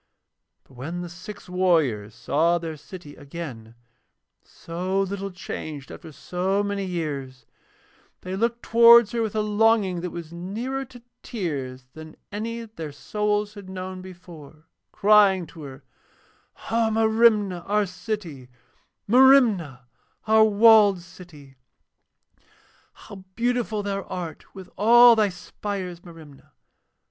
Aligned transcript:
But 0.63 0.73
when 0.73 1.01
the 1.01 1.09
six 1.09 1.47
warriors 1.47 2.15
saw 2.15 2.57
their 2.57 2.75
city 2.75 3.15
again, 3.15 3.75
so 4.43 5.01
little 5.01 5.29
changed 5.29 5.91
after 5.91 6.11
so 6.11 6.63
many 6.63 6.85
years, 6.87 7.45
they 8.21 8.35
looked 8.35 8.63
towards 8.63 9.11
her 9.11 9.21
with 9.21 9.35
a 9.35 9.41
longing 9.43 10.01
that 10.01 10.09
was 10.09 10.33
nearer 10.33 10.85
to 10.85 11.03
tears 11.21 11.85
than 11.93 12.15
any 12.31 12.61
that 12.61 12.77
their 12.77 12.91
souls 12.91 13.53
had 13.53 13.69
known 13.69 14.01
before, 14.01 14.65
crying 14.91 15.45
to 15.45 15.61
her: 15.61 15.83
'O 16.71 16.89
Merimna, 16.89 17.59
our 17.67 17.85
city: 17.85 18.49
Merimna, 19.07 19.81
our 20.25 20.43
walled 20.45 21.01
city. 21.01 21.57
'How 22.93 23.23
beautiful 23.35 23.83
thou 23.83 24.01
art 24.05 24.55
with 24.55 24.67
all 24.79 25.15
thy 25.15 25.29
spires, 25.29 26.03
Merimna. 26.03 26.53